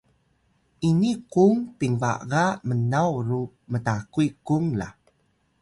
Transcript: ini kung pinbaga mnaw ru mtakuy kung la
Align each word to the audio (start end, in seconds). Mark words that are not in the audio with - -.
ini 0.89 1.11
kung 1.33 1.57
pinbaga 1.79 2.43
mnaw 2.69 3.11
ru 3.27 3.41
mtakuy 3.71 4.27
kung 4.47 4.65
la 4.79 4.89